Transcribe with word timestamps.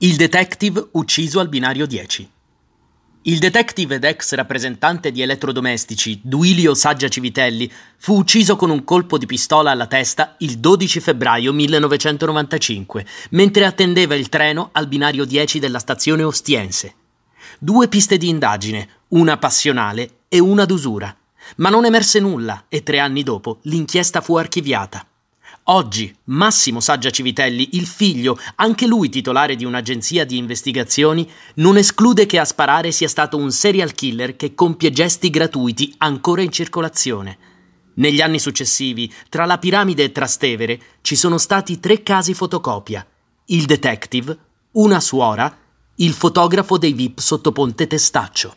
Il 0.00 0.14
detective 0.14 0.90
ucciso 0.92 1.40
al 1.40 1.48
binario 1.48 1.84
10. 1.84 2.30
Il 3.22 3.38
detective 3.40 3.96
ed 3.96 4.04
ex 4.04 4.32
rappresentante 4.34 5.10
di 5.10 5.22
elettrodomestici 5.22 6.20
Duilio 6.22 6.72
Saggia 6.74 7.08
Civitelli 7.08 7.68
fu 7.96 8.16
ucciso 8.16 8.54
con 8.54 8.70
un 8.70 8.84
colpo 8.84 9.18
di 9.18 9.26
pistola 9.26 9.72
alla 9.72 9.88
testa 9.88 10.36
il 10.38 10.60
12 10.60 11.00
febbraio 11.00 11.52
1995, 11.52 13.04
mentre 13.30 13.64
attendeva 13.64 14.14
il 14.14 14.28
treno 14.28 14.68
al 14.70 14.86
binario 14.86 15.24
10 15.24 15.58
della 15.58 15.80
stazione 15.80 16.22
Ostiense. 16.22 16.94
Due 17.58 17.88
piste 17.88 18.18
di 18.18 18.28
indagine, 18.28 18.88
una 19.08 19.36
passionale 19.36 20.18
e 20.28 20.38
una 20.38 20.64
d'usura. 20.64 21.12
Ma 21.56 21.70
non 21.70 21.84
emerse 21.84 22.20
nulla 22.20 22.66
e 22.68 22.84
tre 22.84 23.00
anni 23.00 23.24
dopo 23.24 23.58
l'inchiesta 23.62 24.20
fu 24.20 24.36
archiviata. 24.36 25.04
Oggi 25.70 26.14
Massimo 26.24 26.80
Saggia 26.80 27.10
Civitelli, 27.10 27.70
il 27.72 27.86
figlio, 27.86 28.38
anche 28.54 28.86
lui 28.86 29.10
titolare 29.10 29.54
di 29.54 29.66
un'agenzia 29.66 30.24
di 30.24 30.38
investigazioni, 30.38 31.30
non 31.56 31.76
esclude 31.76 32.24
che 32.24 32.38
a 32.38 32.46
sparare 32.46 32.90
sia 32.90 33.06
stato 33.06 33.36
un 33.36 33.50
serial 33.50 33.92
killer 33.92 34.34
che 34.36 34.54
compie 34.54 34.90
gesti 34.90 35.28
gratuiti 35.28 35.92
ancora 35.98 36.40
in 36.40 36.50
circolazione. 36.50 37.36
Negli 37.96 38.22
anni 38.22 38.38
successivi, 38.38 39.12
tra 39.28 39.44
la 39.44 39.58
piramide 39.58 40.04
e 40.04 40.12
Trastevere, 40.12 40.80
ci 41.02 41.16
sono 41.16 41.36
stati 41.36 41.78
tre 41.80 42.02
casi 42.02 42.32
fotocopia. 42.32 43.06
Il 43.46 43.66
detective, 43.66 44.38
una 44.72 45.00
suora, 45.00 45.54
il 45.96 46.12
fotografo 46.14 46.78
dei 46.78 46.94
VIP 46.94 47.18
sotto 47.18 47.52
Ponte 47.52 47.86
Testaccio. 47.86 48.56